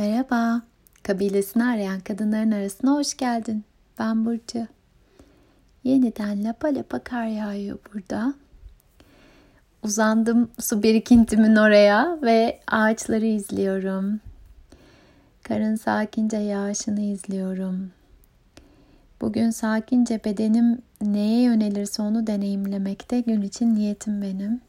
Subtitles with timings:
[0.00, 0.62] Merhaba,
[1.02, 3.64] kabilesini arayan kadınların arasına hoş geldin.
[3.98, 4.66] Ben Burcu.
[5.84, 8.34] Yeniden lapa lapa kar yağıyor burada.
[9.82, 14.20] Uzandım su birikintimin oraya ve ağaçları izliyorum.
[15.42, 17.90] Karın sakince yağışını izliyorum.
[19.20, 24.60] Bugün sakince bedenim neye yönelirse onu deneyimlemekte gün için niyetim benim.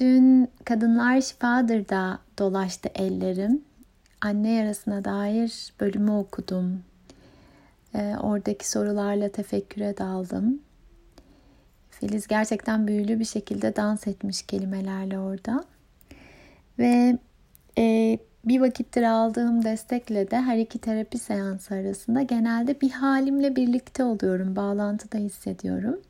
[0.00, 3.62] Dün Kadınlar Şifadır da dolaştı ellerim.
[4.20, 6.82] Anne yarasına dair bölümü okudum.
[7.94, 10.60] Ee, oradaki sorularla tefekküre daldım.
[11.90, 15.64] Filiz gerçekten büyülü bir şekilde dans etmiş kelimelerle orada.
[16.78, 17.18] Ve
[17.78, 24.04] e, bir vakittir aldığım destekle de her iki terapi seansı arasında genelde bir halimle birlikte
[24.04, 24.56] oluyorum.
[24.56, 26.00] Bağlantıda hissediyorum.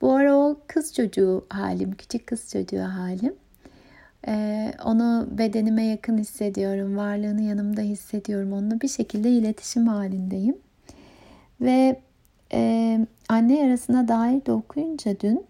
[0.00, 3.41] Bu ara o kız çocuğu halim, küçük kız çocuğu halim.
[4.28, 8.52] Ee, onu bedenime yakın hissediyorum, varlığını yanımda hissediyorum.
[8.52, 10.56] Onunla bir şekilde iletişim halindeyim.
[11.60, 12.00] Ve
[12.52, 15.44] e, anne yarasına dair de okuyunca dün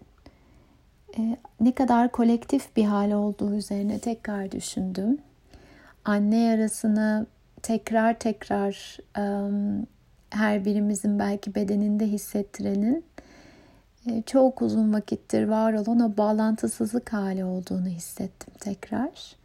[1.17, 5.17] e, ne kadar kolektif bir hal olduğu üzerine tekrar düşündüm.
[6.05, 7.25] Anne yarasını
[7.61, 9.23] tekrar tekrar e,
[10.29, 13.03] her birimizin belki bedeninde hissettirenin
[14.25, 19.35] çok uzun vakittir var olan o bağlantısızlık hali olduğunu hissettim tekrar.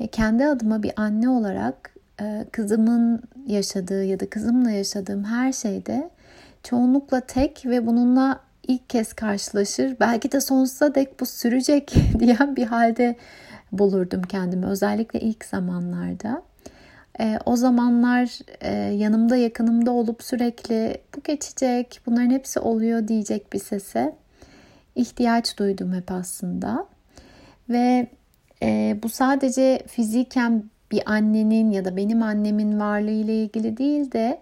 [0.00, 6.10] E, kendi adıma bir anne olarak e, kızımın yaşadığı ya da kızımla yaşadığım her şeyde
[6.62, 9.96] çoğunlukla tek ve bununla ilk kez karşılaşır.
[10.00, 13.16] Belki de sonsuza dek bu sürecek diyen bir halde
[13.72, 16.42] bulurdum kendimi özellikle ilk zamanlarda.
[17.20, 23.58] E, o zamanlar e, yanımda yakınımda olup sürekli bu geçecek bunların hepsi oluyor diyecek bir
[23.58, 24.14] sese
[24.94, 26.86] ihtiyaç duydum hep aslında.
[27.68, 28.06] Ve
[28.62, 34.40] e, bu sadece fiziken bir annenin ya da benim annemin varlığı ile ilgili değil de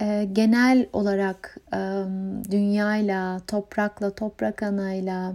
[0.00, 1.78] e, genel olarak e,
[2.50, 5.32] dünyayla, toprakla, toprak anayla,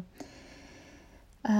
[1.50, 1.56] e,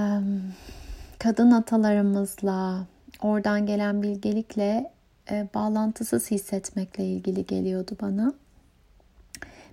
[1.18, 2.86] kadın atalarımızla,
[3.22, 4.90] oradan gelen bilgelikle
[5.30, 8.32] e, bağlantısız hissetmekle ilgili geliyordu bana.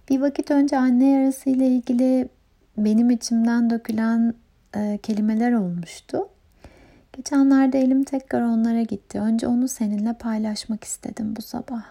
[0.09, 2.29] Bir vakit önce anne yarası ile ilgili
[2.77, 4.33] benim içimden dökülen
[4.75, 6.29] e, kelimeler olmuştu.
[7.13, 9.19] Geçenlerde elim tekrar onlara gitti.
[9.19, 11.83] Önce onu seninle paylaşmak istedim bu sabah.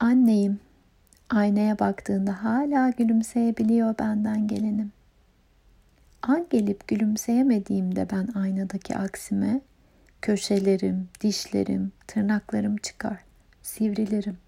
[0.00, 0.60] Anneyim.
[1.30, 4.92] Aynaya baktığında hala gülümseyebiliyor benden gelenim.
[6.22, 9.60] An gelip gülümseyemediğimde ben aynadaki aksime
[10.22, 13.18] Köşelerim, dişlerim, tırnaklarım çıkar,
[13.62, 14.38] sivrilerim.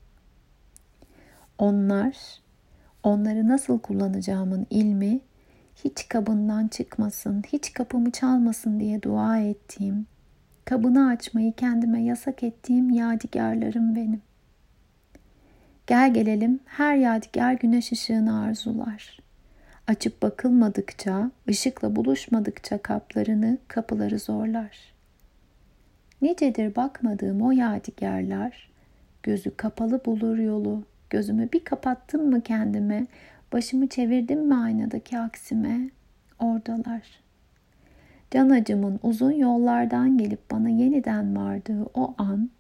[1.59, 2.17] Onlar,
[3.03, 5.21] onları nasıl kullanacağımın ilmi
[5.85, 10.07] hiç kabından çıkmasın, hiç kapımı çalmasın diye dua ettiğim,
[10.65, 14.23] kabını açmayı kendime yasak ettiğim yadigarlarım benim.
[15.87, 19.19] Gel gelelim her yadigar güneş ışığını arzular.
[19.87, 24.94] Açıp bakılmadıkça, ışıkla buluşmadıkça kaplarını, kapıları zorlar.''
[26.25, 28.69] Nicedir bakmadığım o yadigarlar,
[29.23, 30.83] gözü kapalı bulur yolu.
[31.11, 33.07] Gözümü bir kapattım mı kendime,
[33.53, 35.91] başımı çevirdim mi aynadaki aksime,
[36.39, 37.03] oradalar.
[38.31, 42.51] Can acımın uzun yollardan gelip bana yeniden vardığı o an,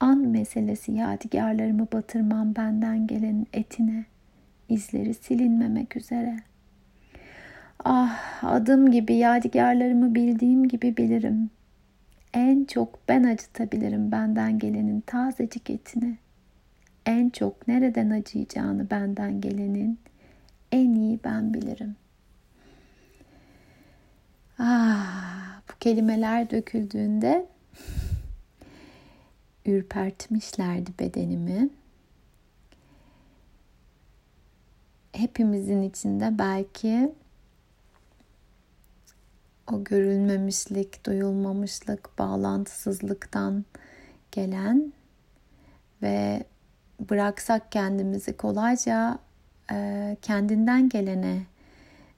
[0.00, 4.04] an meselesi yadigarlarımı batırmam benden gelen etine,
[4.68, 6.36] izleri silinmemek üzere.
[7.84, 11.50] Ah adım gibi yadigarlarımı bildiğim gibi bilirim
[12.34, 16.18] en çok ben acıtabilirim benden gelenin tazecik etini.
[17.06, 19.98] En çok nereden acıyacağını benden gelenin
[20.72, 21.96] en iyi ben bilirim.
[24.58, 27.46] Ah, bu kelimeler döküldüğünde
[29.66, 31.68] ürpertmişlerdi bedenimi.
[35.12, 37.12] Hepimizin içinde belki
[39.72, 43.64] o görülmemişlik, duyulmamışlık, bağlantısızlıktan
[44.32, 44.92] gelen
[46.02, 46.44] ve
[47.10, 49.18] bıraksak kendimizi kolayca
[49.72, 51.42] e, kendinden gelene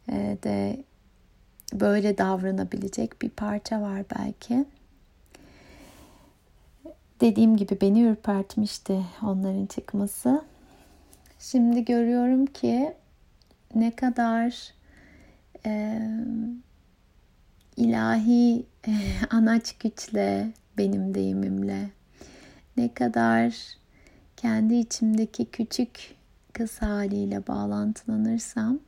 [0.09, 0.85] e, de
[1.73, 4.65] böyle davranabilecek bir parça var belki.
[7.21, 10.43] Dediğim gibi beni ürpertmişti onların çıkması.
[11.39, 12.95] Şimdi görüyorum ki
[13.75, 14.73] ne kadar
[15.67, 16.01] e,
[17.77, 21.91] ilahi eh, anaç güçle, benim deyimimle
[22.77, 23.55] ne kadar
[24.37, 26.15] kendi içimdeki küçük
[26.53, 28.79] kız haliyle bağlantılanırsam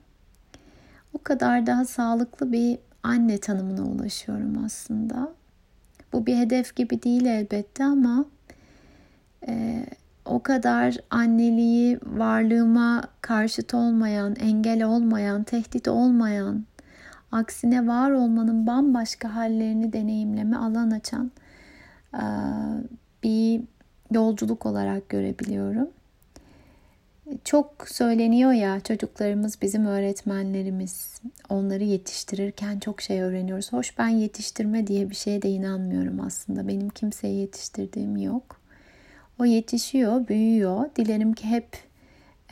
[1.13, 5.33] o kadar daha sağlıklı bir anne tanımına ulaşıyorum aslında.
[6.13, 8.25] Bu bir hedef gibi değil elbette ama
[9.49, 9.87] e,
[10.25, 16.65] o kadar anneliği varlığıma karşıt olmayan, engel olmayan, tehdit olmayan,
[17.35, 21.31] aksine var olmanın bambaşka hallerini deneyimleme alan açan
[23.23, 23.61] bir
[24.11, 25.89] yolculuk olarak görebiliyorum.
[27.45, 31.21] Çok söyleniyor ya çocuklarımız bizim öğretmenlerimiz.
[31.49, 33.73] Onları yetiştirirken çok şey öğreniyoruz.
[33.73, 36.69] Hoş ben yetiştirme diye bir şeye de inanmıyorum aslında.
[36.69, 38.61] Benim kimseyi yetiştirdiğim yok.
[39.39, 40.91] O yetişiyor, büyüyor.
[40.97, 41.69] Dilerim ki hep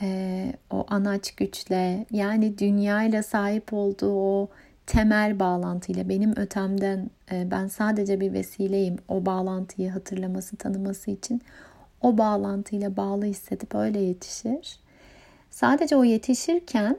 [0.01, 4.49] e, o anaç güçle yani dünyayla sahip olduğu o
[4.87, 11.41] temel bağlantıyla benim ötemden e, ben sadece bir vesileyim o bağlantıyı hatırlaması tanıması için
[12.01, 14.79] o bağlantıyla bağlı hissedip öyle yetişir.
[15.49, 16.97] Sadece o yetişirken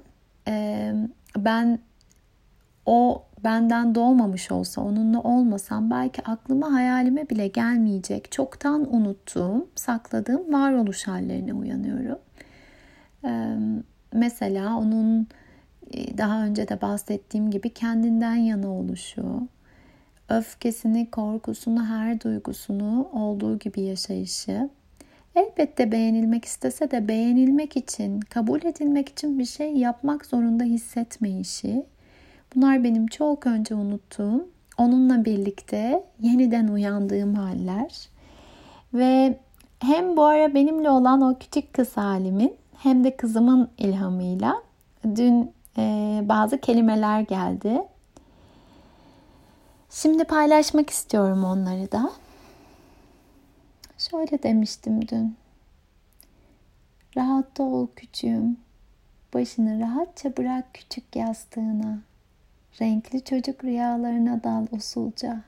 [0.48, 0.92] e,
[1.36, 1.78] ben
[2.86, 11.08] o benden doğmamış olsa, onunla olmasam belki aklıma hayalime bile gelmeyecek, çoktan unuttuğum, sakladığım varoluş
[11.08, 12.19] hallerine uyanıyorum.
[13.25, 13.56] Ee,
[14.12, 15.26] mesela onun e,
[16.19, 19.48] daha önce de bahsettiğim gibi kendinden yana oluşu,
[20.28, 24.70] öfkesini, korkusunu, her duygusunu olduğu gibi yaşayışı,
[25.34, 31.84] elbette beğenilmek istese de beğenilmek için, kabul edilmek için bir şey yapmak zorunda hissetmeyişi,
[32.56, 34.48] Bunlar benim çok önce unuttuğum,
[34.78, 38.08] onunla birlikte yeniden uyandığım haller.
[38.94, 39.38] Ve
[39.78, 44.62] hem bu ara benimle olan o küçük kız halimin hem de kızımın ilhamıyla
[45.16, 47.82] dün e, bazı kelimeler geldi.
[49.91, 52.11] Şimdi paylaşmak istiyorum onları da.
[53.99, 55.37] Şöyle demiştim dün.
[57.17, 58.56] Rahatta ol küçüğüm.
[59.35, 61.99] Başını rahatça bırak küçük yastığına.
[62.81, 65.41] Renkli çocuk rüyalarına dal usulca.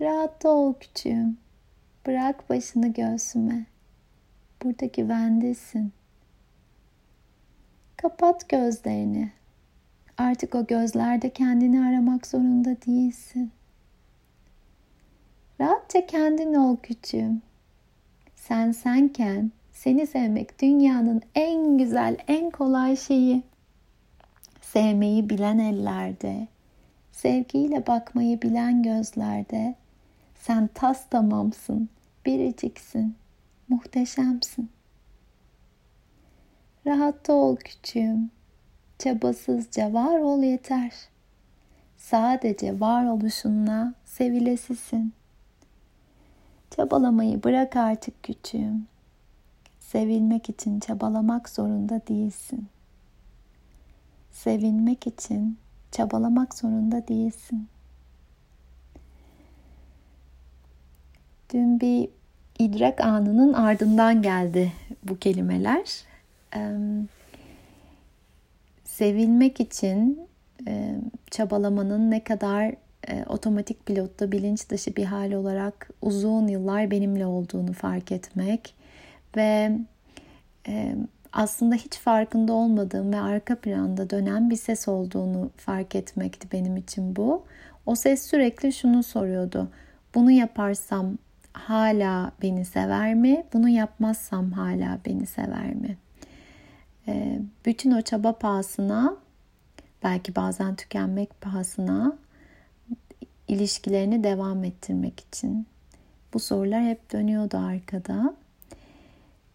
[0.00, 1.38] Rahatta ol küçüğüm.
[2.06, 3.66] Bırak başını göğsüme.
[4.64, 5.92] Burada güvendesin.
[8.02, 9.30] Kapat gözlerini.
[10.18, 13.52] Artık o gözlerde kendini aramak zorunda değilsin.
[15.60, 17.42] Rahatça kendin ol küçüğüm.
[18.34, 23.42] Sen senken seni sevmek dünyanın en güzel, en kolay şeyi
[24.60, 26.48] sevmeyi bilen ellerde,
[27.12, 29.74] sevgiyle bakmayı bilen gözlerde
[30.34, 31.88] sen tas tamamsın,
[32.26, 33.14] biriciksin,
[33.68, 34.70] muhteşemsin.
[36.86, 38.30] Rahatta ol küçüğüm,
[38.98, 40.92] çabasızca var ol yeter.
[41.96, 45.12] Sadece var oluşunla sevilesisin.
[46.76, 48.86] Çabalamayı bırak artık küçüğüm.
[49.80, 52.82] Sevilmek için çabalamak zorunda değilsin.''
[54.32, 55.58] sevinmek için
[55.92, 57.68] çabalamak zorunda değilsin.
[61.52, 62.08] Dün bir
[62.58, 64.72] idrak anının ardından geldi
[65.04, 66.11] bu kelimeler.
[68.84, 70.28] Sevilmek için
[71.30, 72.74] çabalamanın ne kadar
[73.08, 78.74] e, otomatik pilotta bilinç dışı bir hal olarak uzun yıllar benimle olduğunu fark etmek
[79.36, 79.78] ve
[81.32, 87.16] aslında hiç farkında olmadığım ve arka planda dönen bir ses olduğunu fark etmekti benim için
[87.16, 87.44] bu.
[87.86, 89.68] O ses sürekli şunu soruyordu.
[90.14, 91.18] Bunu yaparsam
[91.52, 93.44] hala beni sever mi?
[93.52, 95.96] Bunu yapmazsam hala beni sever mi?
[97.08, 99.16] Ee, bütün o çaba pahasına,
[100.02, 102.16] belki bazen tükenmek pahasına
[103.48, 105.66] ilişkilerini devam ettirmek için.
[106.34, 108.34] Bu sorular hep dönüyordu arkada.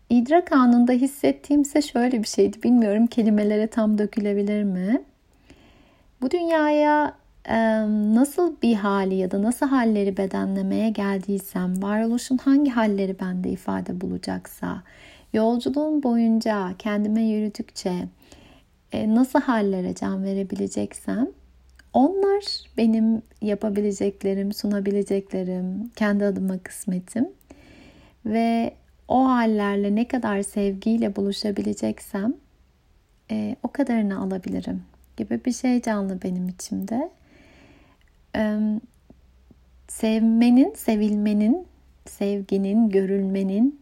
[0.09, 2.63] İdrak anında hissettiğimse şöyle bir şeydi.
[2.63, 5.01] Bilmiyorum kelimelere tam dökülebilir mi?
[6.21, 7.13] Bu dünyaya
[7.45, 7.57] e,
[8.15, 14.83] nasıl bir hali ya da nasıl halleri bedenlemeye geldiysem, varoluşun hangi halleri bende ifade bulacaksa,
[15.33, 18.07] yolculuğum boyunca kendime yürüdükçe
[18.91, 21.27] e, nasıl hallere can verebileceksem,
[21.93, 22.43] onlar
[22.77, 27.29] benim yapabileceklerim, sunabileceklerim, kendi adıma kısmetim.
[28.25, 28.73] Ve
[29.07, 32.33] o hallerle ne kadar sevgiyle buluşabileceksem
[33.31, 34.83] e, o kadarını alabilirim
[35.17, 37.09] gibi bir şey canlı benim içimde.
[38.35, 38.57] E,
[39.87, 41.67] sevmenin, sevilmenin,
[42.05, 43.79] sevginin, görülmenin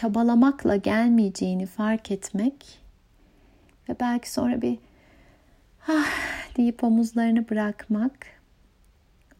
[0.00, 2.78] çabalamakla gelmeyeceğini fark etmek
[3.88, 4.78] ve belki sonra bir
[5.88, 8.26] ah deyip omuzlarını bırakmak,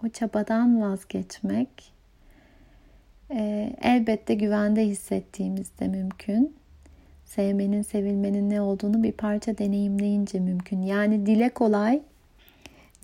[0.04, 1.92] o çabadan vazgeçmek
[3.30, 6.56] e, elbette güvende hissettiğimiz de mümkün.
[7.24, 10.82] Sevmenin, sevilmenin ne olduğunu bir parça deneyimleyince mümkün.
[10.82, 12.02] Yani dile kolay,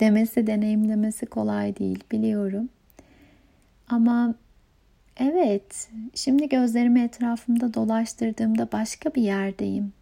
[0.01, 2.69] demesi, deneyimlemesi kolay değil biliyorum.
[3.89, 4.35] Ama
[5.17, 9.93] evet, şimdi gözlerimi etrafımda dolaştırdığımda başka bir yerdeyim.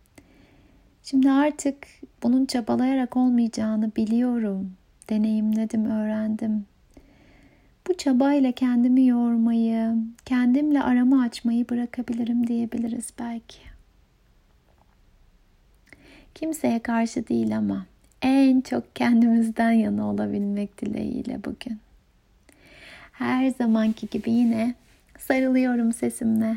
[1.03, 1.77] Şimdi artık
[2.23, 4.73] bunun çabalayarak olmayacağını biliyorum.
[5.11, 6.67] Deneyimledim, öğrendim.
[7.89, 13.59] Bu çabayla kendimi yormayı, kendimle arama açmayı bırakabilirim diyebiliriz belki.
[16.35, 17.87] Kimseye karşı değil ama
[18.23, 21.79] en çok kendimizden yana olabilmek dileğiyle bugün.
[23.13, 24.75] Her zamanki gibi yine
[25.21, 26.57] sarılıyorum sesimle.